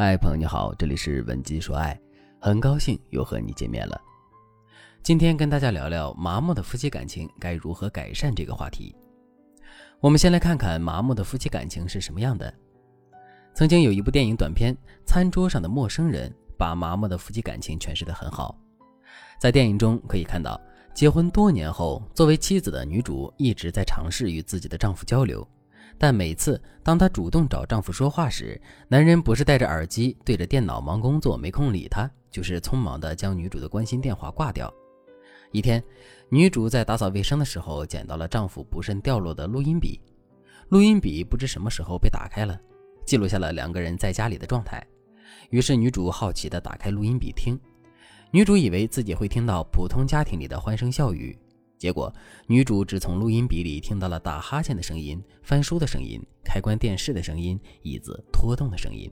[0.00, 2.00] 嗨，朋友你好，这里是文姬说爱，
[2.38, 4.00] 很高兴又和你见面了。
[5.02, 8.94] 今天跟大家聊聊麻木的夫妻感情该如何改善这个话题。
[9.98, 12.54] 我们先来看看麻木的夫妻感情是什么样的。
[13.52, 14.72] 曾经有一部电影短片
[15.04, 18.56] 《餐桌上的陌生人》，把麻木的夫妻感情诠释得很好。
[19.40, 20.60] 在电影中可以看到，
[20.94, 25.44] 结婚多年后，作为妻子的女主一直在尝试与自己的丈夫交流。
[25.96, 34.72] 但每次当她主动找丈夫说话时，男人不是戴着耳机对着电脑忙工作没空理她，就是匆忙地将女主的关心电话挂掉。
[35.50, 35.82] 一天，
[36.28, 39.98] 女主在打扫卫生的时候捡到了丈夫不慎掉落的录音笔，
[40.68, 42.60] 录音笔不知什么时候被打开了，
[43.06, 44.86] 记录下了两个人在家里的状态。
[45.48, 47.58] 于是女主好奇地打开录音笔听，
[48.30, 51.34] 女主以为自己会听到普通家庭里的欢声笑语。
[51.78, 52.12] 结果，
[52.46, 59.10] 女主只从录音笔里听到了打哈欠的声音、翻书的声音、开关电视的声音、椅子拖动的声音。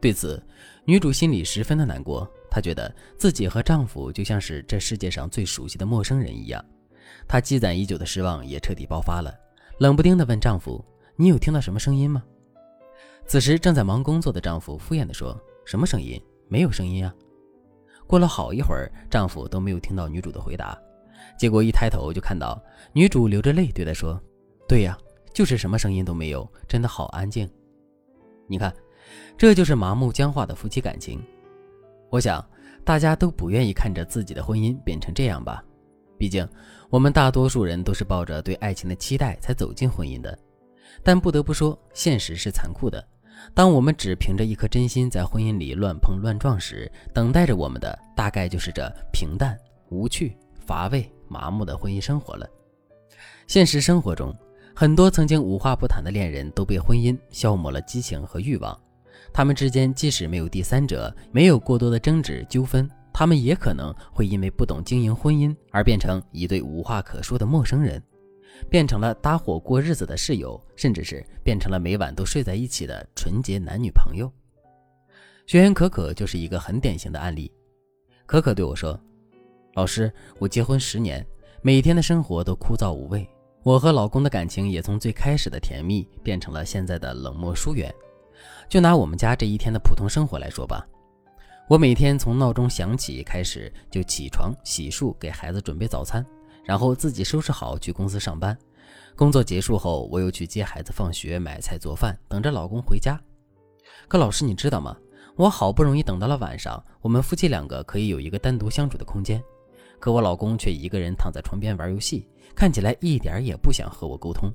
[0.00, 0.42] 对此，
[0.86, 2.26] 女主心里十分的难过。
[2.50, 6.64] 她觉得自己和丈夫就像是这世界上最熟悉的陌生人一样。
[7.28, 9.32] 她积攒已久的失望也彻底爆发了，
[9.78, 10.82] 冷不丁地问丈夫
[11.16, 12.24] ：“你有听到什么声音吗？”
[13.26, 16.20] 此时正在忙工作的丈夫敷衍地说：“什么声音？
[16.48, 17.14] 没有声音啊。”
[18.08, 20.76] 过了好一会儿，丈夫都没有听到女主的回答。
[21.38, 22.60] 结果一抬头就看到
[22.92, 24.20] 女主流着泪对他说
[24.68, 24.96] ：“对呀，
[25.32, 27.48] 就是什么声音都没有，真的好安静。
[28.46, 28.74] 你看，
[29.38, 31.22] 这就是麻木僵化的夫妻感情。
[32.10, 32.44] 我想
[32.84, 35.64] 大家都不愿意看着自己的婚姻变成这样吧？
[36.18, 36.46] 毕竟
[36.90, 40.36] 我们大多数人都是抱着对爱情的期待才走进婚姻的。
[41.02, 43.02] 但不得不说，现实是残酷的。
[43.54, 49.56] 当我们只凭着一颗真心在婚姻里乱碰乱撞时，等待着我们的大概就是这平淡
[49.88, 50.36] 无趣。”
[50.70, 52.48] 乏味麻木的婚姻生活了。
[53.48, 54.32] 现实生活中，
[54.72, 58.80] 很多曾经无话不谈的恋人都被婚姻消磨了激情和欲望。
[59.32, 68.00] 他们之间即使没有第三者，没有过多的争执纠纷，他们也可能会因为不懂经营婚姻而变成一对无话可说的陌生人，
[68.70, 74.32] 变成了搭伙过日子的室友，甚至是变成了每晚都睡在一起的纯洁男女朋友。
[75.48, 77.50] 学员可可就是一个很典型的案例。
[78.24, 78.96] 可可对我说。
[79.74, 81.24] 老师，我结婚十年，
[81.62, 83.28] 每天的生活都枯燥无味。
[83.62, 87.94] 我和老公的感情也从最开始的甜蜜变成了现在的冷漠疏远。
[88.68, 90.84] 就拿我们家这一天的普通生活来说吧，
[91.68, 96.24] 我每天从闹钟响起开始就起床、洗漱、给孩子准备早餐，
[96.64, 98.56] 然后自己收拾好去公司上班。
[99.14, 103.20] 工作结束后，我又去接孩子放学、买菜做饭，等着老公回家。
[104.08, 104.96] 可老师，你知道吗？
[105.36, 109.40] 我好不容易等到了晚上，我们夫妻两个可以有一个单独相处的空间。
[110.00, 114.52] 可我老公却一个人躺在床边玩游戏，看起来一点也不想和我沟通。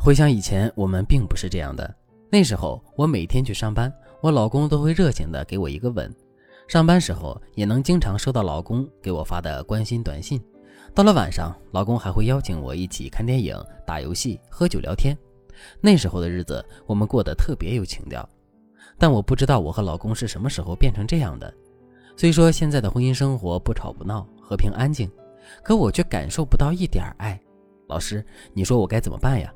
[0.00, 1.94] 回想以前，我们并不是这样的。
[2.30, 6.12] 那时候我每天去上班，我老公都会热情的给我一个吻。
[6.66, 10.42] 上班时候也能经常收到老公给我发的关心短信。
[10.94, 15.16] 到了晚上，老公还会邀请我一起看电影、打游戏、喝酒聊天。
[15.80, 18.26] 那时候的日子，我们过得特别有情调。
[18.98, 21.52] 但我不知道我和老公是什么时候变成这样的。
[22.18, 25.08] 虽说现在的婚姻生活不吵不闹，和平安静，
[25.62, 27.40] 可我却感受不到一点爱。
[27.86, 29.54] 老师，你说我该怎么办呀？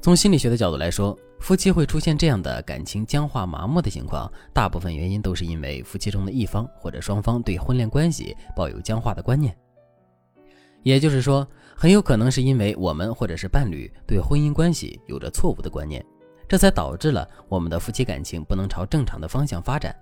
[0.00, 9.52] 从心理学的角度来说，夫妻会出现这样的感情僵化、麻木的情况，大部分原因都是因为夫妻中的一方或者双方对婚恋关系抱有僵化的观念。
[10.84, 11.44] 也就是说，
[11.74, 16.06] 很有可能是因为我们或者是伴侣对婚姻关系有着错误的观念，
[16.48, 19.92] 这才导致了我们的夫妻感情不能朝正常的方向发展。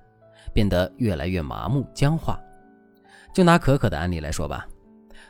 [0.53, 2.41] 变得越来越麻木僵化。
[3.35, 4.67] 就拿可可的案例来说吧，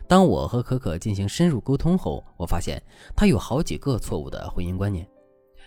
[0.07, 2.81] 当我和可可进行深入沟通后，我发现
[3.17, 5.07] 她有好几个错误的婚姻观念。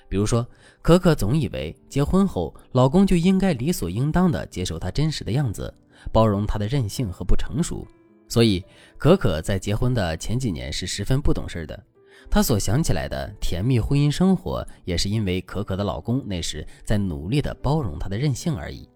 [0.08, 0.48] 比如说，
[0.82, 5.72] 可可总以为结婚后老公就应该理所应当的接受她真实的样子，
[6.12, 7.86] 包容她的任性和不成熟。
[8.28, 8.64] 所以，
[8.98, 11.84] 可可在结婚的前几年是十分不懂事的。
[12.31, 18.88] 她所想起来的甜蜜婚姻生活，也是因为可可的老公那时在努力的包容她的任性而已。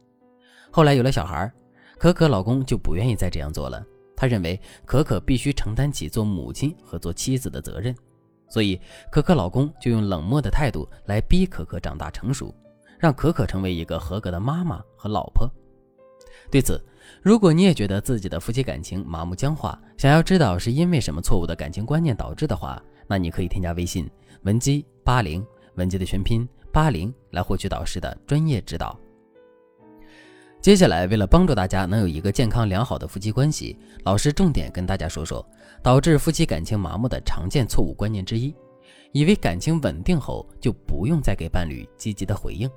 [0.76, 1.54] 后来有了小孩，
[2.00, 3.86] 可可老公就不愿意再这样做了。
[4.16, 7.96] 他认为可可必须承担起做母亲和做妻子的责任，
[8.50, 8.82] 所以
[9.12, 12.52] 可可老公就用冷漠的态度来逼可可长大成熟，
[12.98, 15.48] 让可可成为一个合格的妈妈和老婆。
[16.50, 16.84] 对此，
[17.22, 24.10] 如果你也觉得自己的夫妻感情麻木僵化，想要知道是因为什么错误的感情观念导致的话，那你可以添加微信
[24.42, 29.00] 文姬八零，文姬的全拼八零，来获取导师的专业指导。
[30.64, 35.46] 接下来，为了帮助大家能有一个健康良好的夫妻关系，老师重点跟大家说说
[35.82, 38.56] 导致夫妻感情麻木的常见错误观念之一，
[39.12, 42.72] 以为感情稳定后就不用再给伴侣积极的回应。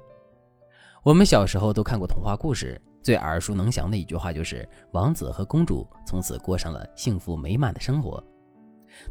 [1.04, 8.20] 我们小时候都看过童话故事，最耳熟能详的一句话就是王子和公主从此过上了幸福美满的生活。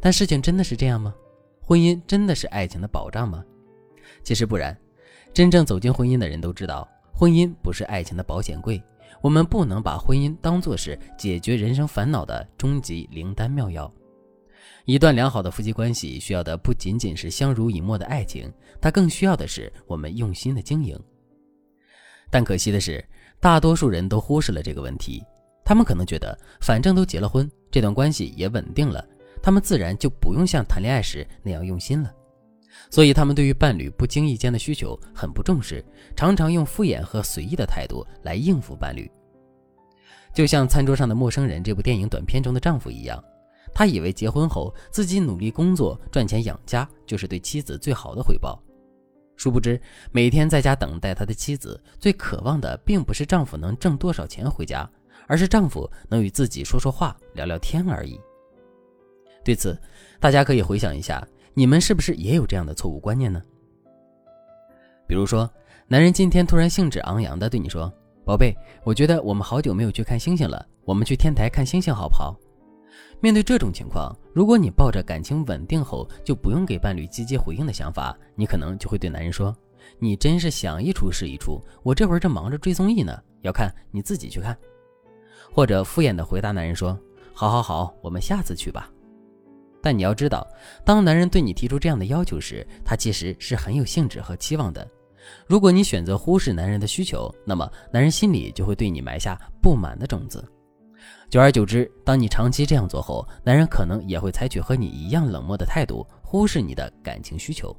[0.01, 1.15] 但事情真的是这样吗？
[1.61, 3.41] 婚姻真的是爱情的保障吗？
[4.21, 4.77] 其实不然。
[5.33, 6.85] 真正走进婚姻的人都知道，
[7.17, 8.81] 婚姻不是爱情的保险柜。
[9.21, 13.91] 我们不能把婚姻当作是解决人生烦恼的终极灵丹妙药。
[14.83, 18.51] 一段良好的夫妻关系需要的不仅仅是相濡以沫的爱情，
[18.81, 20.99] 它更需要的是我们用心的经营。
[22.29, 23.03] 但可惜的是，
[23.39, 25.23] 大多数人都忽视了这个问题。
[25.63, 29.03] 他们可能觉得，反正都结了婚，这段关系也稳定了，
[29.41, 32.13] 他们自然就不用像谈恋爱时那样用心了。
[32.89, 35.83] 所以，他们对于伴侣不经意间的需求很不重视，
[36.15, 39.09] 常常用敷衍和随意的态度来应付伴侣。
[40.33, 43.23] 就像《餐桌上的陌生人》这部电影短片中的丈夫一样。
[43.73, 48.57] 他以为结婚后自己努力工作赚钱养家就是对妻子最好的回报，
[49.35, 49.81] 殊不知
[50.13, 54.89] 每天在家等待他的妻子最渴望的并不是丈夫能挣多少钱回家，
[55.27, 58.17] 而是丈夫能与自己说说话、聊聊天而已。
[59.43, 59.77] 对此，
[60.21, 61.27] 大家可以回想一下，
[61.57, 63.41] 你们是不是也有这样的错误观念呢？
[65.07, 65.49] 比如说，
[65.87, 67.91] 男人今天突然兴致昂扬地对你说
[68.25, 68.53] ：“宝贝，
[68.83, 72.35] 我觉得我们好久没有去看星星了，我们去天台看星星好不好？”
[73.21, 79.55] 面对这种情况，如果你抱着感情稳定后就不用给伴侣积极回应的想法，你可能就会对男人说
[79.97, 84.57] ：“你真是想一出是一出，我这会儿正忙着追综艺呢，要看你自己去看。”
[85.53, 86.99] 或者敷衍的回答男人说
[87.33, 88.91] ：“好好好，我们下次去吧。”
[89.85, 90.47] 但你要知道，
[90.83, 94.89] 当男人对你提出这样的要求时，他其实是很有兴致和期望的。
[95.45, 100.43] 如果你选择忽视男人的需求，那么男人心里就会对你埋下不满的种子。
[101.29, 107.75] 久而久之，当你长期这样做后，男人可能也会采取和你一样冷漠的态度，忽视你的感情需求。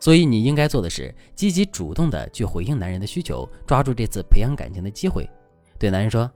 [0.00, 5.24] 所以，你应该做的是积极主动的去回应男人的需求，抓住这次培养感情的机会。
[5.78, 6.28] 对男人说：“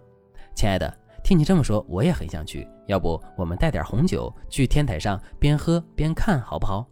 [0.55, 2.69] 亲爱的，听你这么说，我也很想去。
[2.87, 6.87] 要不我们带点红酒去天台上边喝边看，好不好？”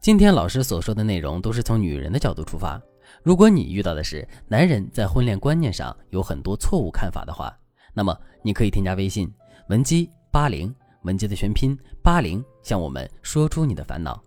[0.00, 2.80] 今天老师所说的内容都是从女人的角度出发。
[3.22, 7.54] 如果你遇到的是男人在婚恋观念上有很多错误看法的话，
[7.92, 9.30] 那么你可以添加微信
[9.68, 14.18] 文姬八零，文姬的全拼八零，向我们说出你的烦恼。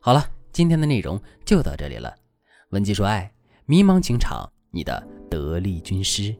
[0.00, 2.12] 好了，今天的内容就到这里了。
[2.70, 3.32] 文姬说爱，
[3.66, 5.00] 迷茫情场，你的
[5.30, 6.36] 得力军师。